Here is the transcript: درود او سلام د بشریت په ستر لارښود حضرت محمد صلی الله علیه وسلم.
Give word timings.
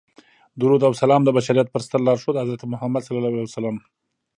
درود 0.61 0.81
او 0.87 0.93
سلام 1.01 1.21
د 1.25 1.29
بشریت 1.37 1.67
په 1.71 1.79
ستر 1.85 1.99
لارښود 2.07 2.41
حضرت 2.43 2.61
محمد 2.73 3.01
صلی 3.05 3.17
الله 3.17 3.31
علیه 3.33 3.45
وسلم. 3.55 3.75